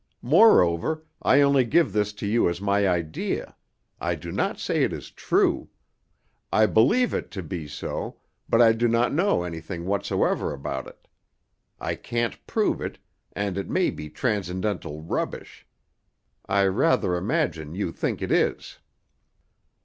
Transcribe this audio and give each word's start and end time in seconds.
Moreover, 0.23 1.05
I 1.21 1.41
only 1.41 1.63
give 1.63 1.93
this 1.93 2.11
to 2.13 2.25
you 2.25 2.49
as 2.49 2.59
my 2.59 2.89
idea. 2.89 3.55
I 3.99 4.15
do 4.15 4.31
not 4.31 4.57
say 4.59 4.81
it 4.81 4.91
is 4.91 5.11
true; 5.11 5.69
I 6.51 6.65
believe 6.65 7.13
it 7.13 7.29
to 7.29 7.43
be 7.43 7.67
so, 7.67 8.17
but 8.49 8.63
I 8.63 8.71
do 8.73 8.87
not 8.87 9.13
know 9.13 9.43
anything 9.43 9.85
whatsoever 9.85 10.53
about 10.53 10.87
it. 10.87 11.07
I 11.79 11.93
can't 11.93 12.47
prove 12.47 12.81
it, 12.81 12.97
and 13.33 13.59
it 13.59 13.69
may 13.69 13.91
be 13.91 14.09
transcendental 14.09 15.03
rubbish. 15.03 15.67
I 16.47 16.65
rather 16.65 17.13
imagine 17.15 17.75
you 17.75 17.91
think 17.91 18.23
it 18.23 18.31
is." 18.31 18.79